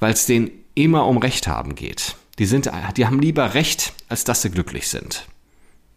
weil 0.00 0.12
es 0.12 0.26
denen 0.26 0.50
immer 0.74 1.06
um 1.06 1.18
Recht 1.18 1.46
haben 1.46 1.74
geht. 1.74 2.16
Die, 2.38 2.46
sind, 2.46 2.70
die 2.96 3.06
haben 3.06 3.20
lieber 3.20 3.54
Recht, 3.54 3.92
als 4.08 4.24
dass 4.24 4.42
sie 4.42 4.50
glücklich 4.50 4.88
sind. 4.88 5.26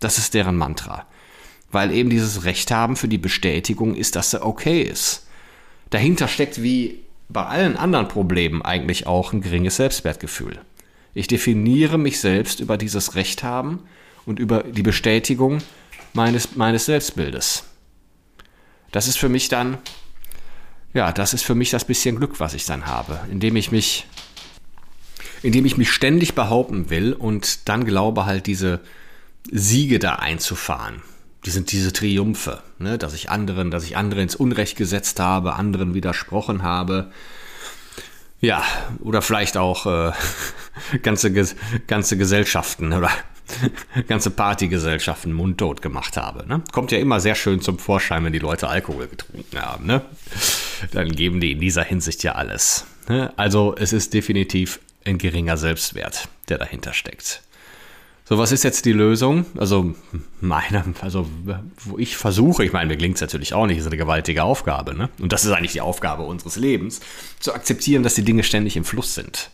Das 0.01 0.17
ist 0.17 0.33
deren 0.33 0.57
Mantra. 0.57 1.07
Weil 1.71 1.93
eben 1.93 2.09
dieses 2.09 2.43
Recht 2.43 2.69
haben 2.71 2.97
für 2.97 3.07
die 3.07 3.17
Bestätigung 3.17 3.95
ist, 3.95 4.17
dass 4.17 4.31
sie 4.31 4.45
okay 4.45 4.81
ist 4.81 5.27
dahinter 5.91 6.27
steckt 6.27 6.63
wie 6.63 7.01
bei 7.29 7.45
allen 7.45 7.77
anderen 7.77 8.07
Problemen 8.07 8.61
eigentlich 8.63 9.05
auch 9.05 9.31
ein 9.31 9.41
geringes 9.41 9.75
Selbstwertgefühl. 9.75 10.59
Ich 11.13 11.27
definiere 11.27 11.97
mich 11.97 12.19
selbst 12.19 12.59
über 12.59 12.77
dieses 12.77 13.15
Recht 13.15 13.43
haben 13.43 13.79
und 14.25 14.39
über 14.39 14.63
die 14.63 14.81
Bestätigung 14.81 15.59
meines, 16.13 16.55
meines 16.55 16.85
Selbstbildes. 16.85 17.65
Das 18.91 19.07
ist 19.07 19.17
für 19.17 19.29
mich 19.29 19.49
dann, 19.49 19.77
ja, 20.93 21.11
das 21.11 21.33
ist 21.33 21.43
für 21.43 21.55
mich 21.55 21.69
das 21.69 21.85
bisschen 21.85 22.15
Glück, 22.17 22.39
was 22.39 22.53
ich 22.53 22.65
dann 22.65 22.85
habe, 22.85 23.19
indem 23.29 23.55
ich 23.55 23.71
mich, 23.71 24.07
indem 25.43 25.65
ich 25.65 25.77
mich 25.77 25.91
ständig 25.91 26.35
behaupten 26.35 26.89
will 26.89 27.13
und 27.13 27.69
dann 27.69 27.85
glaube 27.85 28.25
halt 28.25 28.47
diese 28.47 28.81
Siege 29.49 29.99
da 29.99 30.15
einzufahren 30.15 31.01
die 31.45 31.49
sind 31.49 31.71
diese 31.71 31.91
Triumphe, 31.91 32.61
ne? 32.77 32.97
dass 32.97 33.13
ich 33.13 33.29
anderen, 33.29 33.71
dass 33.71 33.83
ich 33.83 33.97
andere 33.97 34.21
ins 34.21 34.35
Unrecht 34.35 34.77
gesetzt 34.77 35.19
habe, 35.19 35.53
anderen 35.53 35.93
widersprochen 35.93 36.63
habe. 36.63 37.11
Ja, 38.39 38.63
oder 38.99 39.21
vielleicht 39.21 39.57
auch 39.57 39.85
äh, 39.85 40.11
ganze, 41.01 41.31
ganze 41.87 42.17
Gesellschaften 42.17 42.93
oder 42.93 43.09
ganze 44.07 44.29
Partygesellschaften 44.29 45.33
mundtot 45.33 45.81
gemacht 45.81 46.15
habe. 46.15 46.47
Ne? 46.47 46.61
Kommt 46.71 46.91
ja 46.91 46.99
immer 46.99 47.19
sehr 47.19 47.35
schön 47.35 47.61
zum 47.61 47.79
Vorschein, 47.79 48.23
wenn 48.23 48.33
die 48.33 48.39
Leute 48.39 48.67
Alkohol 48.67 49.07
getrunken 49.07 49.59
haben. 49.59 49.85
Ne? 49.85 50.01
Dann 50.91 51.11
geben 51.11 51.39
die 51.39 51.51
in 51.51 51.59
dieser 51.59 51.83
Hinsicht 51.83 52.23
ja 52.23 52.33
alles. 52.33 52.85
Ne? 53.09 53.33
Also 53.35 53.75
es 53.77 53.93
ist 53.93 54.13
definitiv 54.13 54.79
ein 55.05 55.17
geringer 55.17 55.57
Selbstwert, 55.57 56.29
der 56.49 56.59
dahinter 56.59 56.93
steckt. 56.93 57.41
So, 58.31 58.37
was 58.37 58.53
ist 58.53 58.63
jetzt 58.63 58.85
die 58.85 58.93
Lösung? 58.93 59.45
Also, 59.57 59.93
meine, 60.39 60.85
also, 61.01 61.27
wo 61.83 61.97
ich 61.97 62.15
versuche, 62.15 62.63
ich 62.63 62.71
meine, 62.71 62.87
mir 62.87 62.95
klingt 62.95 63.15
es 63.15 63.21
natürlich 63.21 63.53
auch 63.53 63.65
nicht, 63.65 63.77
ist 63.77 63.87
eine 63.87 63.97
gewaltige 63.97 64.45
Aufgabe, 64.45 64.95
ne? 64.95 65.09
Und 65.19 65.33
das 65.33 65.43
ist 65.43 65.51
eigentlich 65.51 65.73
die 65.73 65.81
Aufgabe 65.81 66.23
unseres 66.23 66.55
Lebens, 66.55 67.01
zu 67.41 67.53
akzeptieren, 67.53 68.03
dass 68.03 68.15
die 68.15 68.23
Dinge 68.23 68.43
ständig 68.43 68.77
im 68.77 68.85
Fluss 68.85 69.15
sind. 69.15 69.49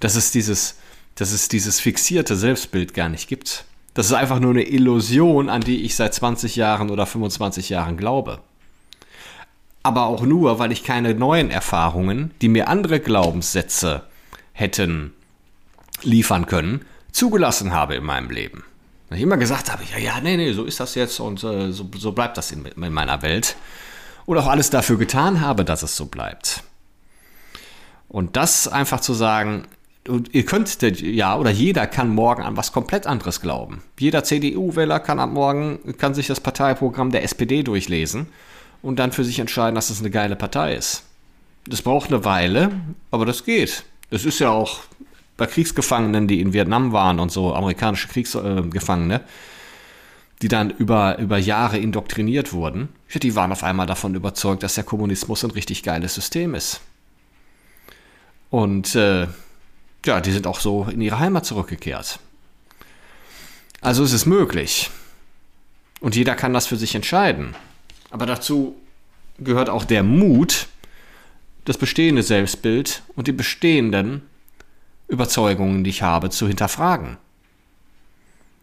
Dass 0.00 0.16
es 0.16 0.30
dieses, 0.30 0.78
dass 1.14 1.30
es 1.30 1.48
dieses 1.48 1.78
fixierte 1.78 2.36
Selbstbild 2.36 2.94
gar 2.94 3.10
nicht 3.10 3.28
gibt. 3.28 3.66
Das 3.92 4.06
ist 4.06 4.14
einfach 4.14 4.40
nur 4.40 4.52
eine 4.52 4.66
Illusion, 4.66 5.50
an 5.50 5.60
die 5.60 5.84
ich 5.84 5.94
seit 5.94 6.14
20 6.14 6.56
Jahren 6.56 6.88
oder 6.88 7.04
25 7.04 7.68
Jahren 7.68 7.98
glaube. 7.98 8.38
Aber 9.82 10.06
auch 10.06 10.22
nur, 10.22 10.58
weil 10.58 10.72
ich 10.72 10.84
keine 10.84 11.14
neuen 11.14 11.50
Erfahrungen, 11.50 12.30
die 12.40 12.48
mir 12.48 12.68
andere 12.68 12.98
Glaubenssätze 12.98 14.04
hätten 14.54 15.12
liefern 16.02 16.46
können, 16.46 16.80
zugelassen 17.16 17.72
habe 17.72 17.94
in 17.94 18.04
meinem 18.04 18.30
Leben. 18.30 18.64
Ich 19.10 19.20
immer 19.22 19.36
gesagt 19.36 19.72
habe, 19.72 19.82
ja, 19.90 19.98
ja, 19.98 20.20
nee, 20.20 20.36
nee, 20.36 20.52
so 20.52 20.64
ist 20.64 20.80
das 20.80 20.94
jetzt 20.94 21.20
und 21.20 21.42
äh, 21.44 21.72
so, 21.72 21.88
so 21.96 22.12
bleibt 22.12 22.36
das 22.36 22.50
in, 22.50 22.66
in 22.66 22.92
meiner 22.92 23.22
Welt. 23.22 23.56
Und 24.26 24.36
auch 24.38 24.48
alles 24.48 24.70
dafür 24.70 24.98
getan 24.98 25.40
habe, 25.40 25.64
dass 25.64 25.82
es 25.82 25.96
so 25.96 26.06
bleibt. 26.06 26.64
Und 28.08 28.36
das 28.36 28.66
einfach 28.66 29.00
zu 29.00 29.14
sagen, 29.14 29.66
und 30.08 30.34
ihr 30.34 30.44
könnt, 30.44 30.82
ja, 31.00 31.36
oder 31.36 31.50
jeder 31.50 31.86
kann 31.86 32.08
morgen 32.08 32.42
an 32.42 32.56
was 32.56 32.72
komplett 32.72 33.06
anderes 33.06 33.40
glauben. 33.40 33.82
Jeder 33.98 34.24
CDU-Wähler 34.24 35.00
kann 35.00 35.18
ab 35.18 35.30
morgen, 35.30 35.96
kann 35.98 36.14
sich 36.14 36.26
das 36.26 36.40
Parteiprogramm 36.40 37.10
der 37.10 37.22
SPD 37.22 37.62
durchlesen 37.62 38.28
und 38.82 38.98
dann 38.98 39.12
für 39.12 39.24
sich 39.24 39.38
entscheiden, 39.38 39.74
dass 39.74 39.90
es 39.90 40.00
eine 40.00 40.10
geile 40.10 40.36
Partei 40.36 40.74
ist. 40.74 41.04
Das 41.66 41.82
braucht 41.82 42.08
eine 42.12 42.24
Weile, 42.24 42.72
aber 43.10 43.26
das 43.26 43.44
geht. 43.44 43.84
Das 44.10 44.24
ist 44.24 44.38
ja 44.38 44.50
auch 44.50 44.80
bei 45.36 45.46
Kriegsgefangenen, 45.46 46.28
die 46.28 46.40
in 46.40 46.52
Vietnam 46.52 46.92
waren 46.92 47.20
und 47.20 47.30
so, 47.30 47.54
amerikanische 47.54 48.08
Kriegsgefangene, 48.08 49.20
die 50.42 50.48
dann 50.48 50.70
über, 50.70 51.18
über 51.18 51.38
Jahre 51.38 51.78
indoktriniert 51.78 52.52
wurden, 52.52 52.88
die 53.14 53.34
waren 53.34 53.52
auf 53.52 53.64
einmal 53.64 53.86
davon 53.86 54.14
überzeugt, 54.14 54.62
dass 54.62 54.74
der 54.74 54.84
Kommunismus 54.84 55.44
ein 55.44 55.50
richtig 55.50 55.82
geiles 55.82 56.14
System 56.14 56.54
ist. 56.54 56.80
Und 58.50 58.94
äh, 58.94 59.26
ja, 60.04 60.20
die 60.20 60.32
sind 60.32 60.46
auch 60.46 60.60
so 60.60 60.86
in 60.90 61.00
ihre 61.00 61.18
Heimat 61.18 61.46
zurückgekehrt. 61.46 62.18
Also 63.80 64.04
ist 64.04 64.12
es 64.12 64.26
möglich. 64.26 64.90
Und 66.00 66.16
jeder 66.16 66.34
kann 66.34 66.52
das 66.52 66.66
für 66.66 66.76
sich 66.76 66.94
entscheiden. 66.94 67.54
Aber 68.10 68.26
dazu 68.26 68.76
gehört 69.38 69.68
auch 69.68 69.84
der 69.84 70.02
Mut, 70.02 70.68
das 71.64 71.78
bestehende 71.78 72.22
Selbstbild 72.22 73.02
und 73.16 73.26
die 73.26 73.32
bestehenden 73.32 74.22
Überzeugungen, 75.08 75.84
die 75.84 75.90
ich 75.90 76.02
habe, 76.02 76.30
zu 76.30 76.48
hinterfragen. 76.48 77.16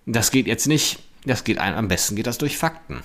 Das 0.06 0.32
geht 0.32 0.48
jetzt 0.48 0.68
nicht, 0.68 1.00
das 1.26 1.44
geht 1.44 1.58
ein, 1.58 1.76
am 1.76 1.88
besten 1.88 2.16
geht 2.16 2.28
das 2.28 2.38
durch 2.38 2.58
Fakten. 2.58 3.02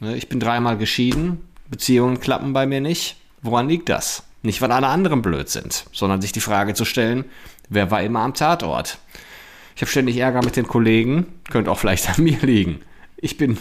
Ne, 0.00 0.16
ich 0.16 0.28
bin 0.28 0.40
dreimal 0.40 0.76
geschieden, 0.76 1.40
Beziehungen 1.68 2.20
klappen 2.20 2.52
bei 2.52 2.66
mir 2.66 2.80
nicht. 2.80 3.16
Woran 3.42 3.68
liegt 3.68 3.88
das? 3.88 4.24
Nicht, 4.42 4.60
weil 4.60 4.72
alle 4.72 4.88
anderen 4.88 5.22
blöd 5.22 5.48
sind, 5.48 5.84
sondern 5.92 6.20
sich 6.20 6.32
die 6.32 6.40
Frage 6.40 6.74
zu 6.74 6.84
stellen, 6.84 7.24
wer 7.68 7.90
war 7.90 8.02
immer 8.02 8.20
am 8.20 8.34
Tatort? 8.34 8.98
Ich 9.76 9.82
habe 9.82 9.90
ständig 9.90 10.16
Ärger 10.16 10.42
mit 10.44 10.56
den 10.56 10.66
Kollegen, 10.66 11.26
könnte 11.50 11.70
auch 11.70 11.78
vielleicht 11.78 12.08
an 12.08 12.24
mir 12.24 12.38
liegen. 12.40 12.80
Ich 13.16 13.36
bin, 13.36 13.58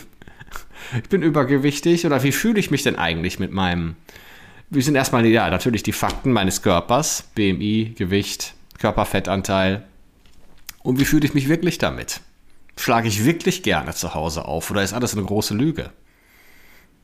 ich 1.03 1.09
bin 1.09 1.21
übergewichtig 1.21 2.05
oder 2.05 2.23
wie 2.23 2.31
fühle 2.31 2.59
ich 2.59 2.71
mich 2.71 2.83
denn 2.83 2.95
eigentlich 2.95 3.39
mit 3.39 3.51
meinem, 3.51 3.95
wie 4.69 4.81
sind 4.81 4.95
erstmal, 4.95 5.25
ja, 5.25 5.49
natürlich 5.49 5.83
die 5.83 5.91
Fakten 5.91 6.31
meines 6.31 6.61
Körpers, 6.61 7.29
BMI, 7.35 7.93
Gewicht, 7.97 8.53
Körperfettanteil. 8.79 9.85
Und 10.81 10.99
wie 10.99 11.05
fühle 11.05 11.25
ich 11.25 11.33
mich 11.33 11.49
wirklich 11.49 11.77
damit? 11.77 12.21
Schlage 12.77 13.07
ich 13.07 13.25
wirklich 13.25 13.63
gerne 13.63 13.93
zu 13.93 14.13
Hause 14.13 14.45
auf 14.45 14.71
oder 14.71 14.81
ist 14.81 14.93
alles 14.93 15.13
eine 15.13 15.25
große 15.25 15.53
Lüge? 15.53 15.91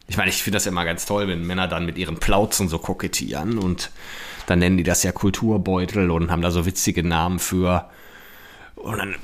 Ich 0.08 0.18
meine, 0.18 0.30
ich 0.30 0.42
finde 0.44 0.58
das 0.58 0.66
ja 0.66 0.72
immer 0.72 0.86
ganz 0.86 1.06
toll, 1.06 1.28
wenn 1.28 1.46
Männer 1.46 1.68
dann 1.68 1.86
mit 1.86 1.98
ihren 1.98 2.18
Plauzen 2.18 2.70
so 2.70 2.78
kokettieren 2.78 3.58
und 3.58 3.92
dann 4.46 4.60
nennen 4.60 4.78
die 4.78 4.84
das 4.84 5.04
ja 5.04 5.12
Kulturbeutel 5.12 6.12
und 6.12 6.32
haben 6.32 6.42
da 6.42 6.52
so 6.52 6.66
witzige 6.66 7.04
Namen 7.04 7.40
für. 7.40 7.90
Und 8.76 8.98
dann, 8.98 9.16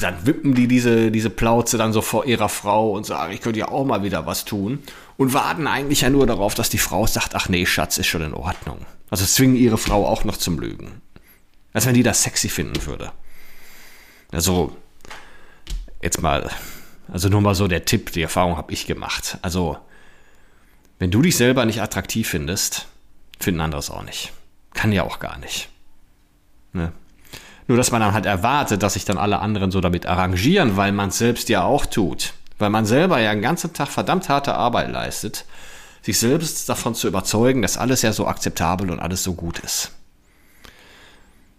dann 0.00 0.26
wippen 0.26 0.54
die 0.54 0.66
diese, 0.66 1.12
diese 1.12 1.30
Plauze 1.30 1.78
dann 1.78 1.92
so 1.92 2.02
vor 2.02 2.26
ihrer 2.26 2.48
Frau 2.48 2.90
und 2.90 3.06
sagen, 3.06 3.32
ich 3.32 3.40
könnte 3.40 3.60
ja 3.60 3.68
auch 3.68 3.84
mal 3.84 4.02
wieder 4.02 4.26
was 4.26 4.44
tun. 4.44 4.80
Und 5.16 5.32
warten 5.32 5.68
eigentlich 5.68 6.00
ja 6.00 6.10
nur 6.10 6.26
darauf, 6.26 6.54
dass 6.54 6.70
die 6.70 6.78
Frau 6.78 7.06
sagt, 7.06 7.36
ach 7.36 7.48
nee, 7.48 7.64
Schatz, 7.64 7.98
ist 7.98 8.08
schon 8.08 8.22
in 8.22 8.34
Ordnung. 8.34 8.78
Also 9.10 9.24
zwingen 9.24 9.56
ihre 9.56 9.78
Frau 9.78 10.06
auch 10.06 10.24
noch 10.24 10.36
zum 10.36 10.58
Lügen. 10.58 11.02
Als 11.72 11.86
wenn 11.86 11.94
die 11.94 12.02
das 12.02 12.22
sexy 12.22 12.48
finden 12.48 12.84
würde. 12.86 13.12
Also, 14.32 14.76
jetzt 16.02 16.22
mal, 16.22 16.50
also 17.08 17.28
nur 17.28 17.40
mal 17.40 17.54
so 17.54 17.68
der 17.68 17.84
Tipp, 17.84 18.12
die 18.12 18.22
Erfahrung 18.22 18.56
habe 18.56 18.72
ich 18.72 18.86
gemacht. 18.86 19.38
Also, 19.42 19.78
wenn 20.98 21.10
du 21.10 21.22
dich 21.22 21.36
selber 21.36 21.64
nicht 21.64 21.80
attraktiv 21.80 22.28
findest, 22.28 22.86
finden 23.38 23.60
andere 23.60 23.78
es 23.78 23.90
auch 23.90 24.02
nicht. 24.02 24.32
Kann 24.74 24.92
ja 24.92 25.02
auch 25.02 25.18
gar 25.18 25.38
nicht. 25.38 25.68
Ne? 26.72 26.92
Nur, 27.66 27.76
dass 27.76 27.90
man 27.90 28.00
dann 28.00 28.14
halt 28.14 28.26
erwartet, 28.26 28.82
dass 28.82 28.94
sich 28.94 29.04
dann 29.04 29.18
alle 29.18 29.38
anderen 29.38 29.70
so 29.70 29.80
damit 29.80 30.06
arrangieren, 30.06 30.76
weil 30.76 30.92
man 30.92 31.08
es 31.10 31.18
selbst 31.18 31.48
ja 31.48 31.62
auch 31.62 31.86
tut. 31.86 32.34
Weil 32.58 32.70
man 32.70 32.84
selber 32.84 33.20
ja 33.20 33.32
den 33.32 33.42
ganzen 33.42 33.72
Tag 33.72 33.88
verdammt 33.88 34.28
harte 34.28 34.54
Arbeit 34.54 34.90
leistet, 34.90 35.44
sich 36.02 36.18
selbst 36.18 36.68
davon 36.68 36.94
zu 36.94 37.08
überzeugen, 37.08 37.62
dass 37.62 37.78
alles 37.78 38.02
ja 38.02 38.12
so 38.12 38.26
akzeptabel 38.26 38.90
und 38.90 39.00
alles 39.00 39.22
so 39.22 39.34
gut 39.34 39.60
ist. 39.60 39.92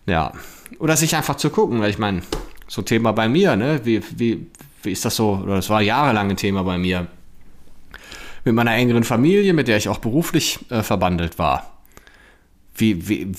Ja. 0.05 0.34
Oder 0.79 0.98
sich 0.98 1.15
einfach 1.15 1.36
zu 1.36 1.50
gucken, 1.50 1.81
weil 1.81 1.89
ich 1.89 1.98
meine, 1.98 2.22
so 2.67 2.81
Thema 2.81 3.12
bei 3.12 3.27
mir, 3.27 3.55
ne? 3.55 3.81
Wie, 3.84 4.01
wie, 4.17 4.48
wie 4.84 4.91
ist 4.91 5.05
das 5.05 5.15
so? 5.15 5.41
Oder 5.43 5.55
das 5.55 5.70
war 5.70 5.81
jahrelang 5.81 6.29
ein 6.29 6.38
Thema 6.38 6.63
bei 6.63 6.77
mir. 6.77 7.08
Mit 8.43 8.55
meiner 8.55 8.74
engeren 8.74 9.03
Familie, 9.03 9.53
mit 9.53 9.67
der 9.67 9.77
ich 9.77 9.89
auch 9.89 10.00
beruflich 10.00 10.60
äh, 10.70 10.81
verbandelt 10.81 11.38
war. 11.38 11.77
Wie, 12.75 13.08
wie, 13.08 13.31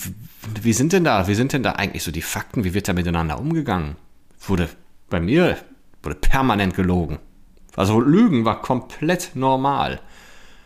wie 0.61 0.73
sind 0.73 0.93
denn 0.93 1.05
da, 1.05 1.27
wie 1.27 1.35
sind 1.35 1.53
denn 1.53 1.63
da 1.63 1.73
eigentlich 1.73 2.03
so 2.03 2.13
die 2.13 2.23
Fakten? 2.23 2.65
Wie 2.65 2.75
wird 2.75 2.87
da 2.89 2.93
miteinander 2.93 3.41
umgegangen? 3.41 3.97
Wurde 4.47 4.69
bei 5.09 5.21
mir 5.21 5.57
wurde 6.03 6.17
permanent 6.17 6.75
gelogen. 6.75 7.19
Also 7.77 8.01
Lügen 8.01 8.45
war 8.45 8.61
komplett 8.61 9.31
normal. 9.35 10.01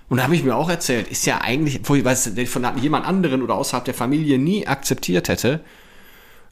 Und 0.09 0.19
da 0.19 0.25
habe 0.25 0.35
ich 0.35 0.45
mir 0.45 0.57
auch 0.57 0.69
erzählt, 0.69 1.09
ist 1.09 1.27
ja 1.27 1.41
eigentlich, 1.41 1.81
wo 1.85 1.95
ich 1.95 2.05
weiß, 2.05 2.33
von 2.47 2.65
jemand 2.79 3.07
anderen 3.07 3.43
oder 3.43 3.55
außerhalb 3.55 3.85
der 3.85 3.95
Familie 3.95 4.39
nie 4.39 4.67
akzeptiert 4.67 5.29
hätte. 5.29 5.61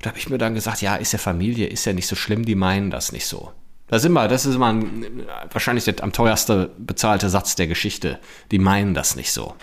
Da 0.04 0.10
habe 0.10 0.18
ich 0.18 0.28
mir 0.28 0.36
dann 0.36 0.52
gesagt, 0.52 0.82
ja, 0.82 0.96
ist 0.96 1.14
ja 1.14 1.18
Familie, 1.18 1.66
ist 1.66 1.86
ja 1.86 1.94
nicht 1.94 2.06
so 2.06 2.14
schlimm, 2.14 2.44
die 2.44 2.56
meinen 2.56 2.90
das 2.90 3.10
nicht 3.10 3.26
so. 3.26 3.52
Da 3.86 3.98
sind 3.98 4.12
wir, 4.12 4.28
das 4.28 4.44
ist 4.44 4.54
immer 4.54 4.70
ein, 4.70 5.22
wahrscheinlich 5.50 5.84
der 5.84 6.02
am 6.02 6.12
teuerste 6.12 6.72
bezahlte 6.76 7.30
Satz 7.30 7.56
der 7.56 7.68
Geschichte. 7.68 8.18
Die 8.50 8.58
meinen 8.58 8.92
das 8.92 9.16
nicht 9.16 9.32
so. 9.32 9.54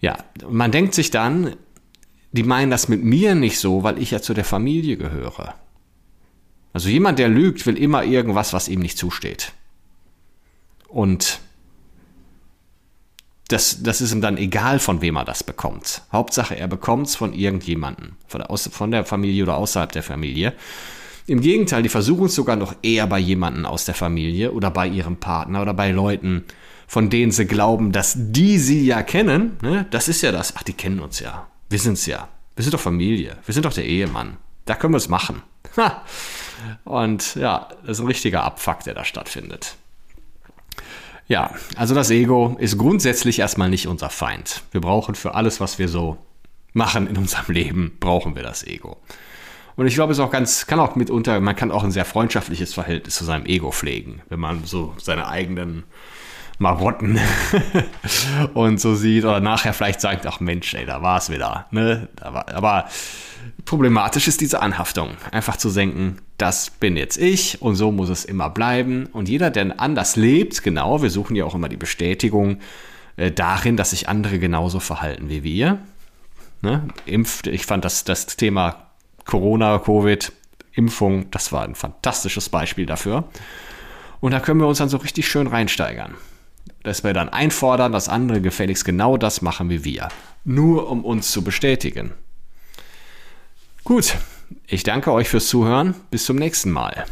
Ja, 0.00 0.16
man 0.48 0.72
denkt 0.72 0.94
sich 0.94 1.10
dann, 1.10 1.56
die 2.32 2.42
meinen 2.42 2.70
das 2.70 2.88
mit 2.88 3.04
mir 3.04 3.34
nicht 3.34 3.58
so, 3.58 3.82
weil 3.82 3.98
ich 3.98 4.12
ja 4.12 4.22
zu 4.22 4.32
der 4.32 4.46
Familie 4.46 4.96
gehöre. 4.96 5.52
Also 6.72 6.88
jemand, 6.88 7.18
der 7.18 7.28
lügt, 7.28 7.66
will 7.66 7.76
immer 7.76 8.02
irgendwas, 8.02 8.54
was 8.54 8.68
ihm 8.68 8.80
nicht 8.80 8.96
zusteht. 8.96 9.52
Und 10.88 11.38
das, 13.48 13.82
das 13.82 14.00
ist 14.00 14.12
ihm 14.12 14.20
dann 14.20 14.38
egal, 14.38 14.78
von 14.78 15.02
wem 15.02 15.16
er 15.16 15.24
das 15.24 15.44
bekommt. 15.44 16.02
Hauptsache, 16.12 16.56
er 16.56 16.68
bekommt 16.68 17.08
es 17.08 17.16
von 17.16 17.34
irgendjemandem, 17.34 18.12
von 18.26 18.40
der, 18.40 18.56
von 18.56 18.90
der 18.90 19.04
Familie 19.04 19.42
oder 19.42 19.56
außerhalb 19.56 19.92
der 19.92 20.02
Familie. 20.02 20.54
Im 21.26 21.40
Gegenteil, 21.40 21.82
die 21.82 21.88
versuchen 21.88 22.26
es 22.26 22.34
sogar 22.34 22.56
noch 22.56 22.74
eher 22.82 23.06
bei 23.06 23.18
jemandem 23.18 23.66
aus 23.66 23.84
der 23.84 23.94
Familie 23.94 24.52
oder 24.52 24.70
bei 24.70 24.86
ihrem 24.86 25.16
Partner 25.16 25.62
oder 25.62 25.74
bei 25.74 25.90
Leuten, 25.90 26.44
von 26.86 27.10
denen 27.10 27.32
sie 27.32 27.46
glauben, 27.46 27.92
dass 27.92 28.14
die 28.16 28.58
sie 28.58 28.84
ja 28.84 29.02
kennen. 29.02 29.56
Ne? 29.62 29.86
Das 29.90 30.08
ist 30.08 30.22
ja 30.22 30.32
das. 30.32 30.54
Ach, 30.56 30.62
die 30.62 30.74
kennen 30.74 31.00
uns 31.00 31.20
ja. 31.20 31.46
Wir 31.70 31.78
sind's 31.78 32.06
ja. 32.06 32.28
Wir 32.56 32.62
sind 32.62 32.74
doch 32.74 32.80
Familie. 32.80 33.38
Wir 33.44 33.54
sind 33.54 33.64
doch 33.64 33.72
der 33.72 33.86
Ehemann. 33.86 34.36
Da 34.64 34.74
können 34.74 34.94
wir 34.94 34.98
es 34.98 35.08
machen. 35.08 35.42
Ha. 35.76 36.02
Und 36.84 37.34
ja, 37.34 37.68
das 37.82 37.98
ist 37.98 38.00
ein 38.00 38.06
richtiger 38.06 38.44
Abfuck, 38.44 38.84
der 38.84 38.94
da 38.94 39.04
stattfindet. 39.04 39.76
Ja, 41.26 41.54
also 41.76 41.94
das 41.94 42.10
Ego 42.10 42.56
ist 42.58 42.76
grundsätzlich 42.76 43.38
erstmal 43.38 43.70
nicht 43.70 43.86
unser 43.86 44.10
Feind. 44.10 44.62
Wir 44.72 44.80
brauchen 44.80 45.14
für 45.14 45.34
alles, 45.34 45.60
was 45.60 45.78
wir 45.78 45.88
so 45.88 46.18
machen 46.74 47.06
in 47.06 47.16
unserem 47.16 47.54
Leben, 47.54 47.96
brauchen 47.98 48.36
wir 48.36 48.42
das 48.42 48.62
Ego. 48.64 48.98
Und 49.76 49.86
ich 49.86 49.94
glaube, 49.94 50.12
es 50.12 50.20
auch 50.20 50.30
ganz, 50.30 50.66
kann 50.66 50.78
auch 50.78 50.94
mitunter, 50.96 51.40
man 51.40 51.56
kann 51.56 51.72
auch 51.72 51.82
ein 51.82 51.90
sehr 51.90 52.04
freundschaftliches 52.04 52.74
Verhältnis 52.74 53.16
zu 53.16 53.24
seinem 53.24 53.46
Ego 53.46 53.72
pflegen, 53.72 54.22
wenn 54.28 54.38
man 54.38 54.64
so 54.64 54.94
seine 54.98 55.26
eigenen 55.28 55.84
Marotten 56.58 57.18
und 58.54 58.80
so 58.80 58.94
sieht 58.94 59.24
oder 59.24 59.40
nachher 59.40 59.74
vielleicht 59.74 60.00
sagt, 60.00 60.26
ach 60.26 60.40
Mensch, 60.40 60.74
ey, 60.74 60.86
da 60.86 61.02
war 61.02 61.18
es 61.18 61.30
wieder. 61.30 61.66
Ne? 61.70 62.08
aber 62.20 62.86
problematisch 63.64 64.28
ist 64.28 64.40
diese 64.40 64.60
Anhaftung. 64.60 65.10
Einfach 65.32 65.56
zu 65.56 65.70
denken, 65.70 66.18
das 66.38 66.70
bin 66.70 66.96
jetzt 66.96 67.16
ich 67.18 67.62
und 67.62 67.76
so 67.76 67.90
muss 67.90 68.08
es 68.08 68.24
immer 68.24 68.50
bleiben. 68.50 69.06
Und 69.06 69.28
jeder, 69.28 69.50
der 69.50 69.80
anders 69.80 70.16
lebt, 70.16 70.62
genau, 70.62 71.02
wir 71.02 71.10
suchen 71.10 71.36
ja 71.36 71.44
auch 71.44 71.54
immer 71.54 71.68
die 71.68 71.76
Bestätigung 71.76 72.58
äh, 73.16 73.30
darin, 73.30 73.76
dass 73.76 73.90
sich 73.90 74.08
andere 74.08 74.38
genauso 74.38 74.80
verhalten 74.80 75.28
wie 75.28 75.42
wir. 75.42 75.78
Ne? 76.62 76.88
Impft, 77.06 77.46
ich 77.46 77.66
fand 77.66 77.84
das, 77.84 78.04
das 78.04 78.26
Thema 78.36 78.88
Corona, 79.24 79.78
Covid, 79.78 80.32
Impfung, 80.72 81.30
das 81.30 81.52
war 81.52 81.64
ein 81.64 81.74
fantastisches 81.74 82.48
Beispiel 82.48 82.86
dafür. 82.86 83.24
Und 84.20 84.32
da 84.32 84.40
können 84.40 84.60
wir 84.60 84.66
uns 84.66 84.78
dann 84.78 84.88
so 84.88 84.96
richtig 84.96 85.28
schön 85.28 85.46
reinsteigern. 85.46 86.14
Dass 86.84 87.02
wir 87.02 87.12
dann 87.12 87.28
einfordern, 87.28 87.90
dass 87.90 88.08
andere 88.08 88.40
gefälligst 88.40 88.84
genau 88.84 89.16
das 89.16 89.42
machen 89.42 89.70
wie 89.70 89.84
wir. 89.84 90.08
Nur 90.44 90.88
um 90.88 91.04
uns 91.04 91.32
zu 91.32 91.42
bestätigen. 91.42 92.12
Gut, 93.82 94.14
ich 94.66 94.82
danke 94.82 95.10
euch 95.12 95.28
fürs 95.28 95.48
Zuhören. 95.48 95.94
Bis 96.10 96.24
zum 96.24 96.36
nächsten 96.36 96.70
Mal. 96.70 97.06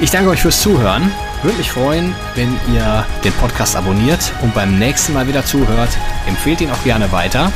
Ich 0.00 0.10
danke 0.10 0.30
euch 0.30 0.42
fürs 0.42 0.60
Zuhören. 0.60 1.10
Würde 1.42 1.58
mich 1.58 1.70
freuen, 1.70 2.14
wenn 2.34 2.52
ihr 2.74 3.06
den 3.24 3.32
Podcast 3.34 3.76
abonniert 3.76 4.32
und 4.42 4.54
beim 4.54 4.78
nächsten 4.78 5.12
Mal 5.12 5.28
wieder 5.28 5.44
zuhört. 5.44 5.90
Empfehlt 6.26 6.60
ihn 6.60 6.70
auch 6.70 6.84
gerne 6.84 7.10
weiter. 7.12 7.52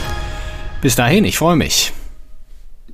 Bis 0.81 0.95
dahin, 0.95 1.25
ich 1.25 1.39
freue 1.39 1.57
mich. 1.57 1.93